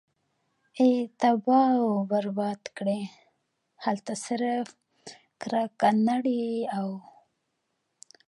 ئي 0.79 0.87
تباه 1.19 1.71
او 1.83 1.89
برباد 2.11 2.61
کړې!! 2.77 3.01
هلته 3.83 4.13
صرف 4.25 4.69
کرکنړي 5.41 6.43
او 6.77 6.89